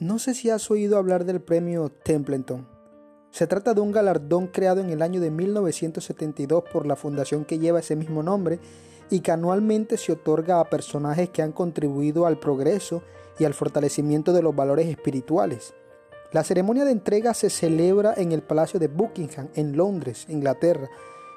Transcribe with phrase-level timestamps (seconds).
[0.00, 2.68] No sé si has oído hablar del premio Templeton.
[3.32, 7.58] Se trata de un galardón creado en el año de 1972 por la fundación que
[7.58, 8.60] lleva ese mismo nombre
[9.10, 13.02] y que anualmente se otorga a personajes que han contribuido al progreso
[13.40, 15.74] y al fortalecimiento de los valores espirituales.
[16.30, 20.88] La ceremonia de entrega se celebra en el Palacio de Buckingham, en Londres, Inglaterra,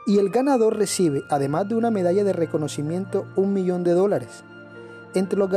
[0.05, 4.43] y el ganador recibe, además de una medalla de reconocimiento, un millón de dólares.
[5.15, 5.49] Entre los,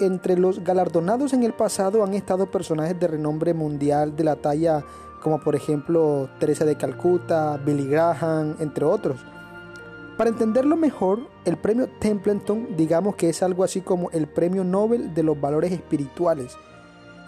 [0.00, 4.84] entre los galardonados en el pasado han estado personajes de renombre mundial de la talla
[5.22, 9.18] como por ejemplo Teresa de Calcuta, Billy Graham, entre otros.
[10.16, 15.14] Para entenderlo mejor, el premio Templeton digamos que es algo así como el premio Nobel
[15.14, 16.56] de los valores espirituales.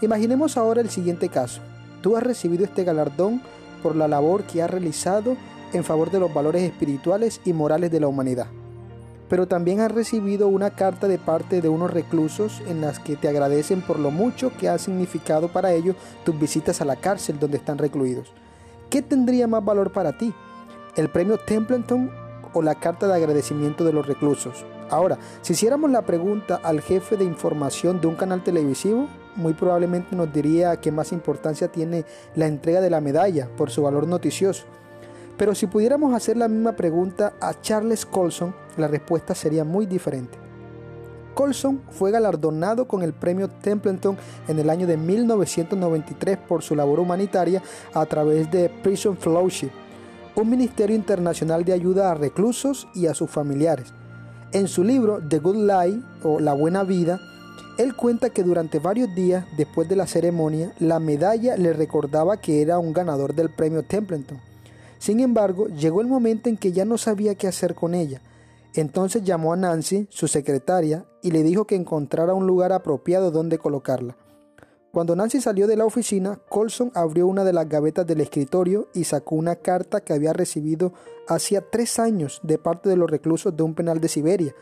[0.01, 1.61] Imaginemos ahora el siguiente caso.
[2.03, 3.43] Tú has recibido este galardón
[3.83, 5.37] por la labor que has realizado
[5.73, 8.47] en favor de los valores espirituales y morales de la humanidad
[9.29, 13.29] pero también has recibido una carta de parte de unos reclusos en las que te
[13.29, 17.59] agradecen por lo mucho que ha significado para ellos tus visitas a la cárcel donde
[17.59, 18.33] están recluidos.
[18.91, 20.33] ¿Qué tendría más valor para ti?
[20.97, 22.11] ¿El premio Templeton
[22.55, 24.65] o la carta de agradecimiento de los reclusos?
[24.91, 30.17] Ahora, si hiciéramos la pregunta al jefe de información de un canal televisivo, muy probablemente
[30.17, 34.65] nos diría que más importancia tiene la entrega de la medalla por su valor noticioso.
[35.39, 40.37] Pero si pudiéramos hacer la misma pregunta a Charles Colson, la respuesta sería muy diferente.
[41.35, 44.17] Colson fue galardonado con el premio Templeton
[44.49, 47.63] en el año de 1993 por su labor humanitaria
[47.95, 49.71] a través de Prison Fellowship,
[50.35, 53.95] un ministerio internacional de ayuda a reclusos y a sus familiares.
[54.51, 57.21] En su libro The Good Life o La Buena Vida,
[57.79, 62.61] él cuenta que durante varios días después de la ceremonia, la medalla le recordaba que
[62.61, 64.48] era un ganador del premio Templeton.
[64.99, 68.21] Sin embargo, llegó el momento en que ya no sabía qué hacer con ella.
[68.75, 73.59] Entonces llamó a Nancy, su secretaria, y le dijo que encontrara un lugar apropiado donde
[73.59, 74.17] colocarla.
[74.93, 79.05] Cuando Nancy salió de la oficina, Colson abrió una de las gavetas del escritorio y
[79.05, 80.93] sacó una carta que había recibido
[81.29, 84.55] hacía tres años de parte de los reclusos de un penal de Siberia.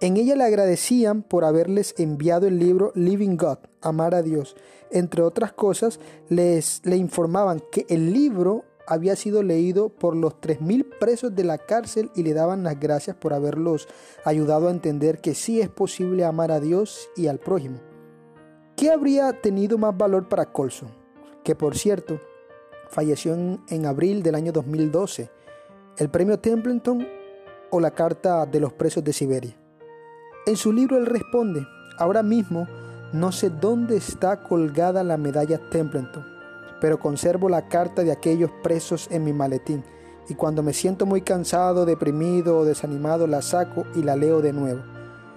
[0.00, 4.54] En ella le agradecían por haberles enviado el libro Living God, Amar a Dios.
[4.90, 10.98] Entre otras cosas, les le informaban que el libro había sido leído por los 3.000
[10.98, 13.88] presos de la cárcel y le daban las gracias por haberlos
[14.24, 17.80] ayudado a entender que sí es posible amar a Dios y al prójimo.
[18.76, 20.90] ¿Qué habría tenido más valor para Colson?
[21.42, 22.20] Que por cierto,
[22.88, 25.30] falleció en, en abril del año 2012.
[25.96, 27.06] ¿El premio Templeton
[27.70, 29.56] o la carta de los presos de Siberia?
[30.46, 31.66] En su libro él responde,
[31.98, 32.68] ahora mismo
[33.12, 36.35] no sé dónde está colgada la medalla Templeton
[36.80, 39.82] pero conservo la carta de aquellos presos en mi maletín,
[40.28, 44.52] y cuando me siento muy cansado, deprimido o desanimado, la saco y la leo de
[44.52, 44.82] nuevo.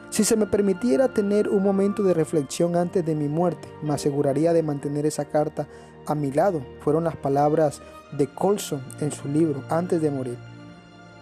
[0.10, 4.54] Si se me permitiera tener un momento de reflexión antes de mi muerte, me aseguraría
[4.54, 5.68] de mantener esa carta
[6.08, 6.62] a mi lado.
[6.82, 7.82] Fueron las palabras
[8.18, 10.38] de Colson en su libro antes de morir.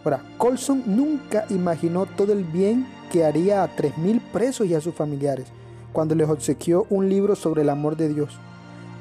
[0.06, 4.96] Ahora, Colson nunca imaginó todo el bien que haría a 3.000 presos y a sus
[4.96, 5.48] familiares
[5.98, 8.38] cuando les obsequió un libro sobre el amor de Dios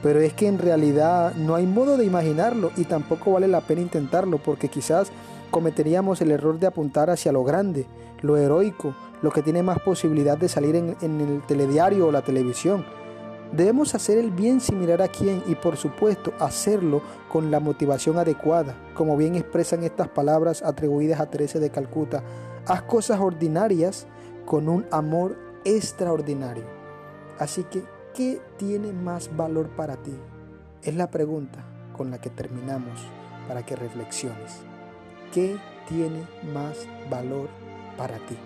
[0.03, 3.81] pero es que en realidad no hay modo de imaginarlo y tampoco vale la pena
[3.81, 5.11] intentarlo porque quizás
[5.51, 7.87] cometeríamos el error de apuntar hacia lo grande,
[8.23, 12.85] lo heroico, lo que tiene más posibilidad de salir en, el telediario o la televisión.
[13.53, 18.19] Debemos hacer el bien sin mirar a quién y por supuesto hacerlo con la motivación
[18.19, 22.23] adecuada, como bien expresan estas palabras atribuidas a Teresa de Calcuta.
[22.67, 24.07] Haz cosas ordinarias
[24.45, 26.65] con un amor extraordinario.
[27.39, 27.85] Así que
[28.17, 30.15] ¿Qué tiene más valor para ti?
[30.83, 32.99] Es la pregunta con la que terminamos
[33.47, 34.63] para que reflexiones.
[35.35, 37.51] ¿Qué tiene más valor
[37.99, 38.39] para ti?